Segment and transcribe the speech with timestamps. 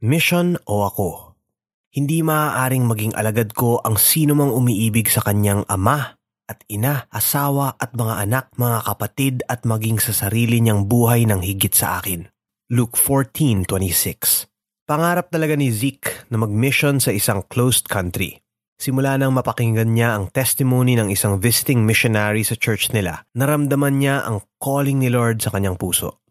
[0.00, 1.36] Mission o ako?
[1.92, 6.16] Hindi maaaring maging alagad ko ang sino mang umiibig sa kanyang ama
[6.48, 11.44] at ina, asawa at mga anak, mga kapatid at maging sa sarili niyang buhay ng
[11.44, 12.24] higit sa akin.
[12.72, 14.48] Luke 14.26
[14.88, 18.40] Pangarap talaga ni Zeke na mag-mission sa isang closed country.
[18.80, 24.24] Simula nang mapakinggan niya ang testimony ng isang visiting missionary sa church nila, naramdaman niya
[24.24, 26.24] ang calling ni Lord sa kanyang puso.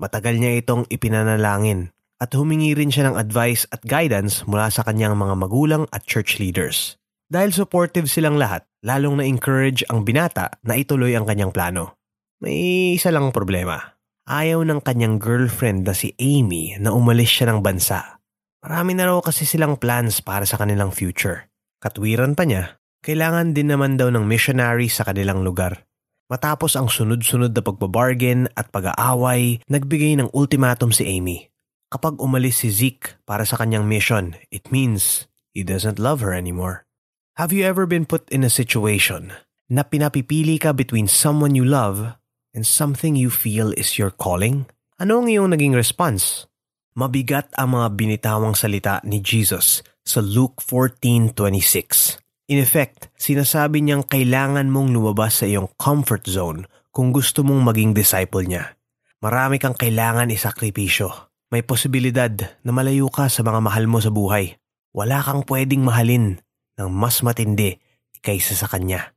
[0.00, 5.16] Matagal niya itong ipinanalangin at humingi rin siya ng advice at guidance mula sa kanyang
[5.16, 7.00] mga magulang at church leaders.
[7.32, 11.96] Dahil supportive silang lahat, lalong na-encourage ang binata na ituloy ang kanyang plano.
[12.44, 13.96] May isa lang problema.
[14.28, 18.20] Ayaw ng kanyang girlfriend na si Amy na umalis siya ng bansa.
[18.60, 21.48] Marami na raw kasi silang plans para sa kanilang future.
[21.80, 25.88] Katwiran pa niya, kailangan din naman daw ng missionary sa kanilang lugar.
[26.28, 31.50] Matapos ang sunod-sunod na pagbabargain at pag-aaway, nagbigay ng ultimatum si Amy.
[31.90, 36.86] Kapag umalis si Zeke para sa kanyang mission, it means he doesn't love her anymore.
[37.34, 39.34] Have you ever been put in a situation
[39.66, 42.14] na pinapipili ka between someone you love
[42.54, 44.70] and something you feel is your calling?
[45.02, 46.46] Ano ang iyong naging response?
[46.94, 52.22] Mabigat ang mga binitawang salita ni Jesus sa Luke 14.26.
[52.54, 57.98] In effect, sinasabi niyang kailangan mong lumabas sa iyong comfort zone kung gusto mong maging
[57.98, 58.78] disciple niya.
[59.18, 62.30] Marami kang kailangan isakripisyo may posibilidad
[62.62, 64.54] na malayo ka sa mga mahal mo sa buhay.
[64.94, 66.38] Wala kang pwedeng mahalin
[66.78, 67.82] ng mas matindi
[68.22, 69.10] kaysa sa Kanya.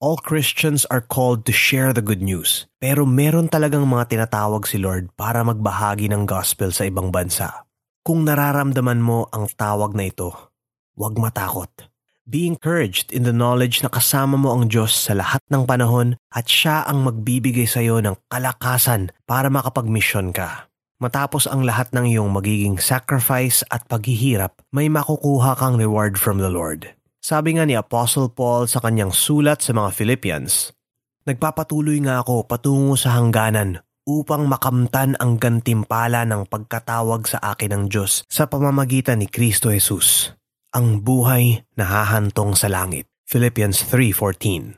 [0.00, 4.80] All Christians are called to share the good news, pero meron talagang mga tinatawag si
[4.80, 7.68] Lord para magbahagi ng gospel sa ibang bansa.
[8.00, 10.32] Kung nararamdaman mo ang tawag na ito,
[10.96, 11.68] huwag matakot.
[12.24, 16.46] Be encouraged in the knowledge na kasama mo ang Diyos sa lahat ng panahon at
[16.46, 20.69] Siya ang magbibigay sa iyo ng kalakasan para makapag-mission ka.
[21.00, 26.52] Matapos ang lahat ng iyong magiging sacrifice at paghihirap, may makukuha kang reward from the
[26.52, 26.92] Lord.
[27.24, 30.76] Sabi nga ni Apostle Paul sa kanyang sulat sa mga Philippians,
[31.24, 37.84] Nagpapatuloy nga ako patungo sa hangganan upang makamtan ang gantimpala ng pagkatawag sa akin ng
[37.88, 40.36] Diyos sa pamamagitan ni Kristo Jesus,
[40.76, 43.08] ang buhay na hahantong sa langit.
[43.24, 44.76] Philippians 3.14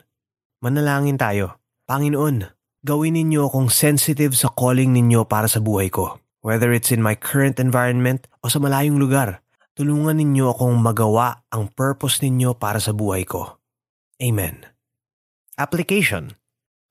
[0.63, 1.59] Manalangin tayo.
[1.83, 2.47] Panginoon,
[2.83, 6.19] Gawin ninyo akong sensitive sa calling ninyo para sa buhay ko.
[6.43, 9.39] Whether it's in my current environment o sa malayong lugar,
[9.79, 13.63] tulungan ninyo akong magawa ang purpose ninyo para sa buhay ko.
[14.19, 14.67] Amen.
[15.55, 16.35] Application.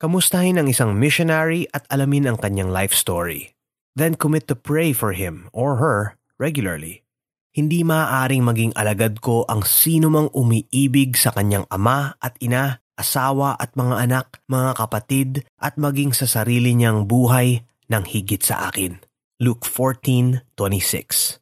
[0.01, 3.53] Kamustahin ang isang missionary at alamin ang kanyang life story.
[3.93, 7.05] Then commit to pray for him or her regularly.
[7.53, 13.53] Hindi maaaring maging alagad ko ang sino mang umiibig sa kanyang ama at ina asawa
[13.61, 15.29] at mga anak, mga kapatid
[15.61, 17.61] at maging sa sarili niyang buhay
[17.93, 19.12] ng higit sa akin.
[19.43, 21.39] Luke 14:26